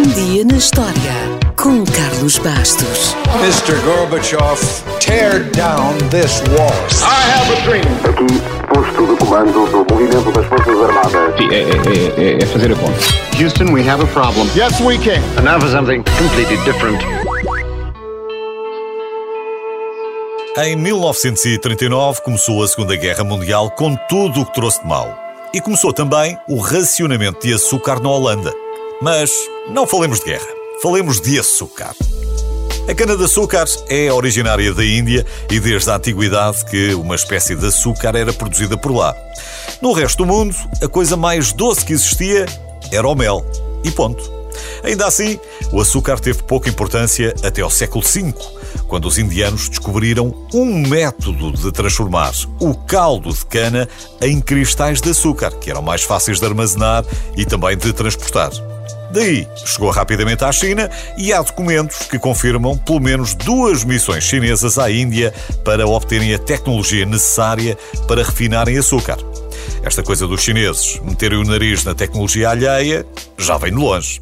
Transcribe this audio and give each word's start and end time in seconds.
Um 0.00 0.02
dia 0.14 0.46
na 0.46 0.56
história 0.56 1.12
com 1.56 1.84
Carlos 1.84 2.38
Bastos. 2.38 3.14
Mr. 3.42 3.78
Gorbachev, 3.84 4.58
tear 4.98 5.40
down 5.50 5.92
this 6.08 6.40
wall. 6.56 6.72
I 7.02 7.20
have 7.28 7.52
a 7.52 7.60
dream. 7.66 7.84
Aqui, 8.08 8.40
posto 8.72 9.06
de 9.06 9.16
comando 9.18 9.52
do 9.52 9.92
movimento 9.92 10.32
das 10.32 10.46
Forças 10.46 10.80
Armadas. 10.80 11.36
Sim, 11.36 11.50
é, 11.50 11.60
é, 11.60 12.30
é, 12.30 12.42
é 12.42 12.46
fazer 12.46 12.72
a 12.72 12.76
conta. 12.76 12.98
Houston, 13.38 13.74
we 13.74 13.86
have 13.86 14.02
a 14.02 14.06
problem. 14.06 14.48
Yes, 14.56 14.80
we 14.80 14.96
can. 14.96 15.20
And 15.36 15.42
now 15.42 15.60
for 15.60 15.68
something 15.68 16.02
completely 16.18 16.56
different. 16.64 17.04
Em 20.56 20.76
1939 20.76 22.22
começou 22.22 22.62
a 22.64 22.68
Segunda 22.68 22.96
Guerra 22.96 23.22
Mundial 23.22 23.70
com 23.72 23.94
tudo 24.08 24.40
o 24.40 24.46
que 24.46 24.54
trouxe 24.54 24.80
de 24.80 24.88
mal. 24.88 25.14
E 25.52 25.60
começou 25.60 25.92
também 25.92 26.38
o 26.48 26.58
racionamento 26.58 27.46
de 27.46 27.52
açúcar 27.52 28.00
na 28.00 28.08
Holanda. 28.08 28.59
Mas 29.02 29.30
não 29.70 29.86
falemos 29.86 30.18
de 30.18 30.26
guerra, 30.26 30.46
falemos 30.82 31.22
de 31.22 31.38
açúcar. 31.38 31.94
A 32.86 32.94
cana-de-açúcar 32.94 33.64
é 33.88 34.12
originária 34.12 34.74
da 34.74 34.84
Índia 34.84 35.24
e 35.50 35.58
desde 35.58 35.90
a 35.90 35.96
antiguidade 35.96 36.66
que 36.66 36.92
uma 36.92 37.14
espécie 37.14 37.56
de 37.56 37.66
açúcar 37.66 38.14
era 38.14 38.30
produzida 38.30 38.76
por 38.76 38.94
lá. 38.94 39.16
No 39.80 39.92
resto 39.92 40.18
do 40.18 40.26
mundo, 40.26 40.54
a 40.82 40.88
coisa 40.88 41.16
mais 41.16 41.50
doce 41.50 41.82
que 41.82 41.94
existia 41.94 42.44
era 42.92 43.08
o 43.08 43.14
mel. 43.14 43.42
E 43.82 43.90
ponto. 43.90 44.22
Ainda 44.84 45.06
assim, 45.06 45.40
o 45.72 45.80
açúcar 45.80 46.20
teve 46.20 46.42
pouca 46.42 46.68
importância 46.68 47.34
até 47.42 47.62
ao 47.62 47.70
século 47.70 48.04
V, 48.04 48.34
quando 48.86 49.06
os 49.06 49.16
indianos 49.16 49.70
descobriram 49.70 50.34
um 50.52 50.86
método 50.86 51.52
de 51.52 51.72
transformar 51.72 52.32
o 52.58 52.74
caldo 52.74 53.32
de 53.32 53.46
cana 53.46 53.88
em 54.20 54.42
cristais 54.42 55.00
de 55.00 55.08
açúcar, 55.08 55.52
que 55.52 55.70
eram 55.70 55.80
mais 55.80 56.02
fáceis 56.02 56.38
de 56.38 56.44
armazenar 56.44 57.02
e 57.34 57.46
também 57.46 57.78
de 57.78 57.94
transportar. 57.94 58.50
Daí 59.12 59.46
chegou 59.64 59.90
rapidamente 59.90 60.44
à 60.44 60.52
China 60.52 60.88
e 61.16 61.32
há 61.32 61.42
documentos 61.42 62.06
que 62.08 62.18
confirmam 62.18 62.76
pelo 62.78 63.00
menos 63.00 63.34
duas 63.34 63.82
missões 63.84 64.24
chinesas 64.24 64.78
à 64.78 64.90
Índia 64.90 65.34
para 65.64 65.86
obterem 65.86 66.32
a 66.32 66.38
tecnologia 66.38 67.04
necessária 67.04 67.76
para 68.06 68.22
refinarem 68.22 68.78
açúcar. 68.78 69.18
Esta 69.82 70.02
coisa 70.02 70.26
dos 70.26 70.42
chineses 70.42 71.00
meterem 71.02 71.38
o 71.38 71.44
nariz 71.44 71.84
na 71.84 71.94
tecnologia 71.94 72.50
alheia 72.50 73.04
já 73.36 73.56
vem 73.56 73.72
de 73.72 73.78
longe. 73.78 74.20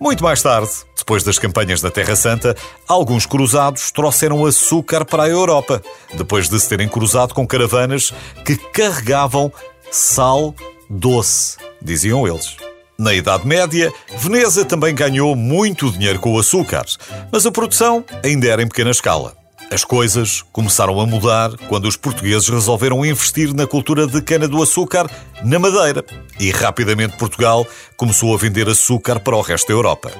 Muito 0.00 0.24
mais 0.24 0.42
tarde, 0.42 0.70
depois 0.96 1.22
das 1.22 1.38
campanhas 1.38 1.80
da 1.80 1.90
Terra 1.90 2.16
Santa, 2.16 2.56
alguns 2.88 3.26
cruzados 3.26 3.90
trouxeram 3.90 4.44
açúcar 4.44 5.04
para 5.04 5.24
a 5.24 5.28
Europa, 5.28 5.82
depois 6.14 6.48
de 6.48 6.58
se 6.58 6.68
terem 6.68 6.88
cruzado 6.88 7.32
com 7.32 7.46
caravanas 7.46 8.12
que 8.44 8.56
carregavam 8.56 9.52
sal 9.90 10.54
doce, 10.90 11.56
diziam 11.80 12.26
eles. 12.26 12.63
Na 12.96 13.12
Idade 13.12 13.46
Média, 13.46 13.92
Veneza 14.16 14.64
também 14.64 14.94
ganhou 14.94 15.34
muito 15.34 15.90
dinheiro 15.90 16.20
com 16.20 16.32
o 16.32 16.38
açúcar, 16.38 16.84
mas 17.32 17.44
a 17.44 17.50
produção 17.50 18.04
ainda 18.24 18.46
era 18.46 18.62
em 18.62 18.68
pequena 18.68 18.90
escala. 18.90 19.34
As 19.70 19.82
coisas 19.82 20.42
começaram 20.52 21.00
a 21.00 21.06
mudar 21.06 21.50
quando 21.68 21.86
os 21.86 21.96
portugueses 21.96 22.48
resolveram 22.48 23.04
investir 23.04 23.52
na 23.52 23.66
cultura 23.66 24.06
de 24.06 24.22
cana-do-açúcar 24.22 25.10
na 25.42 25.58
Madeira 25.58 26.04
e 26.38 26.52
rapidamente 26.52 27.16
Portugal 27.16 27.66
começou 27.96 28.32
a 28.32 28.38
vender 28.38 28.68
açúcar 28.68 29.18
para 29.18 29.34
o 29.34 29.40
resto 29.40 29.68
da 29.68 29.74
Europa. 29.74 30.12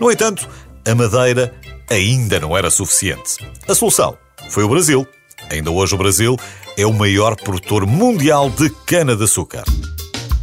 No 0.00 0.10
entanto, 0.10 0.48
a 0.88 0.94
Madeira 0.94 1.54
ainda 1.90 2.40
não 2.40 2.56
era 2.56 2.70
suficiente. 2.70 3.36
A 3.68 3.74
solução 3.74 4.16
foi 4.48 4.64
o 4.64 4.68
Brasil. 4.68 5.06
Ainda 5.50 5.70
hoje 5.70 5.94
o 5.94 5.98
Brasil 5.98 6.38
é 6.78 6.86
o 6.86 6.92
maior 6.92 7.36
produtor 7.36 7.84
mundial 7.86 8.48
de 8.48 8.70
cana-de-açúcar. 8.86 9.64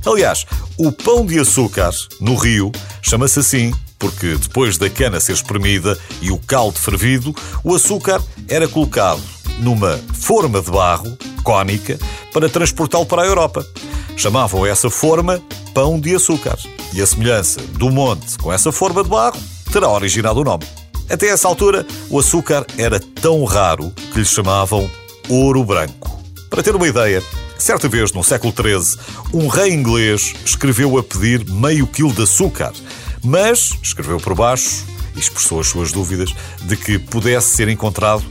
Aliás, 0.05 0.45
o 0.77 0.91
pão 0.91 1.25
de 1.25 1.39
açúcar 1.39 1.91
no 2.19 2.35
Rio 2.35 2.71
chama-se 3.01 3.39
assim 3.39 3.71
porque 4.01 4.35
depois 4.35 4.79
da 4.79 4.89
cana 4.89 5.19
ser 5.19 5.33
espremida 5.33 5.95
e 6.23 6.31
o 6.31 6.39
caldo 6.39 6.79
fervido, 6.79 7.35
o 7.63 7.75
açúcar 7.75 8.19
era 8.49 8.67
colocado 8.67 9.21
numa 9.59 9.99
forma 10.15 10.59
de 10.59 10.71
barro 10.71 11.15
cônica 11.43 11.99
para 12.33 12.49
transportá-lo 12.49 13.05
para 13.05 13.21
a 13.21 13.27
Europa. 13.27 13.63
Chamavam 14.17 14.65
essa 14.65 14.89
forma 14.89 15.39
pão 15.73 15.99
de 15.99 16.15
açúcar. 16.15 16.57
E 16.93 17.01
a 17.01 17.05
semelhança 17.05 17.61
do 17.77 17.91
monte 17.91 18.37
com 18.39 18.51
essa 18.51 18.71
forma 18.71 19.03
de 19.03 19.09
barro 19.09 19.39
terá 19.71 19.87
originado 19.87 20.41
o 20.41 20.43
nome. 20.43 20.65
Até 21.07 21.27
essa 21.27 21.47
altura, 21.47 21.85
o 22.09 22.17
açúcar 22.19 22.65
era 22.77 22.99
tão 22.99 23.43
raro 23.43 23.91
que 24.11 24.19
lhe 24.19 24.25
chamavam 24.25 24.89
ouro 25.29 25.63
branco. 25.63 26.19
Para 26.49 26.63
ter 26.63 26.75
uma 26.75 26.87
ideia, 26.87 27.21
certa 27.61 27.87
vez 27.87 28.11
no 28.11 28.23
século 28.23 28.53
XIII, 28.53 28.99
um 29.33 29.47
rei 29.47 29.71
inglês 29.71 30.33
escreveu 30.43 30.97
a 30.97 31.03
pedir 31.03 31.45
meio 31.49 31.85
quilo 31.85 32.11
de 32.11 32.23
açúcar, 32.23 32.73
mas 33.23 33.71
escreveu 33.83 34.17
por 34.17 34.33
baixo 34.33 34.83
e 35.15 35.19
expressou 35.19 35.59
as 35.59 35.67
suas 35.67 35.91
dúvidas 35.91 36.33
de 36.63 36.75
que 36.75 36.97
pudesse 36.97 37.55
ser 37.55 37.67
encontrado 37.67 38.23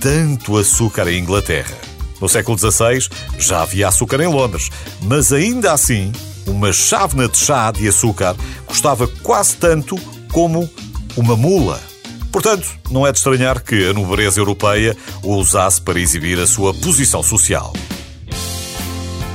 tanto 0.00 0.56
açúcar 0.56 1.06
em 1.08 1.18
Inglaterra. 1.18 1.76
No 2.20 2.28
século 2.28 2.58
XVI 2.58 3.06
já 3.38 3.62
havia 3.62 3.88
açúcar 3.88 4.20
em 4.20 4.26
Londres, 4.26 4.70
mas 5.02 5.32
ainda 5.32 5.72
assim, 5.72 6.10
uma 6.46 6.72
chávena 6.72 7.28
de 7.28 7.36
chá 7.36 7.70
de 7.70 7.86
açúcar 7.86 8.34
custava 8.66 9.06
quase 9.22 9.56
tanto 9.56 9.96
como 10.32 10.68
uma 11.16 11.36
mula. 11.36 11.80
Portanto, 12.32 12.68
não 12.90 13.06
é 13.06 13.12
de 13.12 13.18
estranhar 13.18 13.62
que 13.62 13.88
a 13.88 13.92
nobreza 13.92 14.40
europeia 14.40 14.96
o 15.22 15.34
usasse 15.36 15.80
para 15.80 16.00
exibir 16.00 16.38
a 16.38 16.46
sua 16.46 16.72
posição 16.72 17.22
social. 17.22 17.72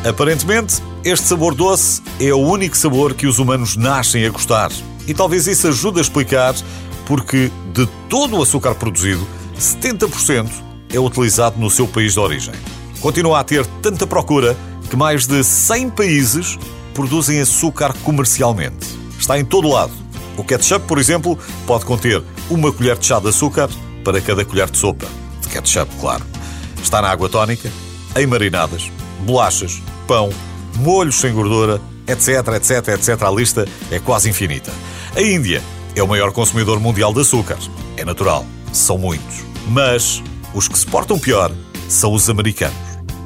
Aparentemente, 0.05 0.81
este 1.05 1.27
sabor 1.27 1.55
doce 1.55 2.01
é 2.19 2.33
o 2.33 2.37
único 2.37 2.75
sabor 2.75 3.13
que 3.13 3.25
os 3.25 3.39
humanos 3.39 3.77
nascem 3.77 4.25
a 4.25 4.29
gostar. 4.29 4.69
E 5.07 5.13
talvez 5.13 5.47
isso 5.47 5.65
ajude 5.69 5.99
a 5.99 6.01
explicar 6.01 6.53
porque 7.05 7.49
de 7.73 7.87
todo 8.09 8.37
o 8.37 8.43
açúcar 8.43 8.75
produzido, 8.75 9.25
70% 9.57 10.49
é 10.93 10.99
utilizado 10.99 11.57
no 11.57 11.69
seu 11.69 11.87
país 11.87 12.13
de 12.13 12.19
origem. 12.19 12.53
Continua 12.99 13.39
a 13.39 13.43
ter 13.45 13.65
tanta 13.81 14.05
procura 14.05 14.57
que 14.89 14.95
mais 14.97 15.25
de 15.25 15.41
100 15.41 15.91
países 15.91 16.59
produzem 16.93 17.39
açúcar 17.39 17.93
comercialmente. 18.03 18.85
Está 19.17 19.39
em 19.39 19.45
todo 19.45 19.69
lado. 19.69 19.93
O 20.35 20.43
ketchup, 20.43 20.85
por 20.85 20.97
exemplo, 20.97 21.39
pode 21.65 21.85
conter 21.85 22.21
uma 22.49 22.73
colher 22.73 22.97
de 22.97 23.05
chá 23.05 23.21
de 23.21 23.29
açúcar 23.29 23.69
para 24.03 24.19
cada 24.19 24.43
colher 24.43 24.69
de 24.69 24.77
sopa. 24.77 25.07
De 25.41 25.47
ketchup, 25.47 25.95
claro. 26.01 26.25
Está 26.81 27.01
na 27.01 27.09
água 27.09 27.29
tónica, 27.29 27.71
em 28.17 28.27
marinadas, 28.27 28.91
bolachas, 29.25 29.81
pão, 30.07 30.29
molhos 30.75 31.15
sem 31.15 31.33
gordura, 31.33 31.81
etc, 32.07 32.47
etc, 32.55 32.87
etc. 32.89 33.21
A 33.23 33.31
lista 33.31 33.67
é 33.91 33.99
quase 33.99 34.29
infinita. 34.29 34.71
A 35.15 35.21
Índia 35.21 35.61
é 35.95 36.03
o 36.03 36.07
maior 36.07 36.31
consumidor 36.31 36.79
mundial 36.79 37.13
de 37.13 37.21
açúcar. 37.21 37.57
É 37.97 38.03
natural, 38.03 38.45
são 38.71 38.97
muitos. 38.97 39.43
Mas 39.67 40.21
os 40.53 40.67
que 40.67 40.77
se 40.77 40.85
portam 40.85 41.17
pior 41.17 41.51
são 41.87 42.13
os 42.13 42.29
americanos. 42.29 42.75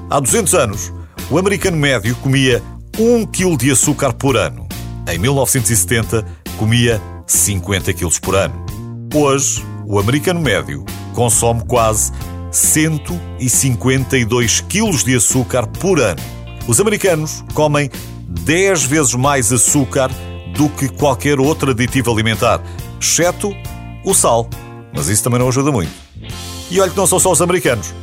Há 0.09 0.19
200 0.19 0.53
anos, 0.53 0.93
o 1.29 1.37
americano 1.37 1.77
médio 1.77 2.15
comia 2.17 2.61
1 2.97 3.25
kg 3.27 3.57
de 3.57 3.71
açúcar 3.71 4.13
por 4.13 4.37
ano. 4.37 4.67
Em 5.07 5.17
1970, 5.17 6.25
comia 6.57 7.01
50 7.25 7.93
kg 7.93 8.21
por 8.21 8.35
ano. 8.35 8.65
Hoje, 9.13 9.63
o 9.85 9.99
americano 9.99 10.41
médio 10.41 10.85
consome 11.13 11.63
quase 11.65 12.11
152 12.51 14.61
kg 14.61 15.03
de 15.03 15.15
açúcar 15.15 15.67
por 15.67 15.99
ano. 15.99 16.36
Os 16.67 16.81
americanos 16.81 17.43
comem 17.53 17.89
10 18.27 18.83
vezes 18.83 19.15
mais 19.15 19.53
açúcar 19.53 20.11
do 20.55 20.67
que 20.67 20.89
qualquer 20.89 21.39
outro 21.39 21.71
aditivo 21.71 22.11
alimentar, 22.11 22.61
exceto 22.99 23.55
o 24.03 24.13
sal. 24.13 24.49
Mas 24.93 25.07
isso 25.07 25.23
também 25.23 25.39
não 25.39 25.47
ajuda 25.47 25.71
muito. 25.71 25.91
E 26.69 26.79
olha 26.81 26.91
que 26.91 26.97
não 26.97 27.07
são 27.07 27.19
só 27.19 27.31
os 27.31 27.41
americanos. 27.41 27.93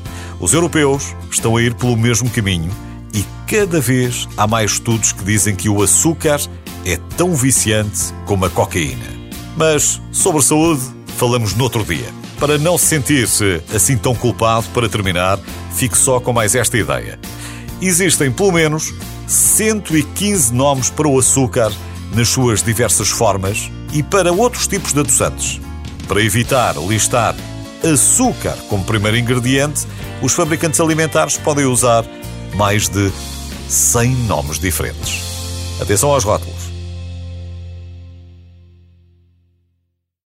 Os 0.41 0.55
europeus 0.55 1.15
estão 1.31 1.57
a 1.57 1.63
ir 1.63 1.75
pelo 1.75 1.97
mesmo 1.97 2.31
caminho 2.31 2.71
e 3.13 3.25
cada 3.47 3.81
vez 3.81 4.27
há 4.37 4.47
mais 4.47 4.73
estudos 4.73 5.13
que 5.13 5.25
dizem 5.25 5.55
que 5.55 5.69
o 5.69 5.83
açúcar 5.83 6.41
é 6.87 6.97
tão 7.17 7.35
viciante 7.35 8.13
como 8.25 8.47
a 8.47 8.51
cocaína. 8.51 9.07
Mas 9.57 10.01
sobre 10.11 10.43
saúde 10.43 10.83
falamos 11.17 11.55
noutro 11.55 11.85
dia. 11.85 12.09
Para 12.41 12.59
não 12.59 12.77
se 12.77 12.87
sentir-se 12.87 13.63
assim 13.75 13.97
tão 13.97 14.15
culpado, 14.15 14.67
para 14.73 14.89
terminar, 14.89 15.39
fique 15.75 15.97
só 15.97 16.19
com 16.19 16.33
mais 16.33 16.55
esta 16.55 16.77
ideia. 16.77 17.19
Existem 17.81 18.31
pelo 18.31 18.53
menos 18.53 18.93
115 19.27 20.53
nomes 20.53 20.91
para 20.91 21.09
o 21.09 21.19
açúcar 21.19 21.73
nas 22.15 22.29
suas 22.29 22.63
diversas 22.63 23.09
formas 23.09 23.71
e 23.93 24.03
para 24.03 24.33
outros 24.33 24.67
tipos 24.67 24.93
de 24.93 25.01
adoçantes. 25.01 25.61
Para 26.07 26.23
evitar 26.23 26.77
listar 26.77 27.35
açúcar 27.83 28.57
como 28.69 28.85
primeiro 28.85 29.17
ingrediente, 29.17 29.87
os 30.23 30.33
fabricantes 30.33 30.81
alimentares 30.81 31.37
podem 31.37 31.67
usar 31.67 32.05
mais 32.55 32.89
de 32.89 33.13
100 33.69 34.15
nomes 34.27 34.59
diferentes. 34.59 35.23
Atenção 35.81 36.11
aos 36.11 36.25
rótulos. 36.25 36.54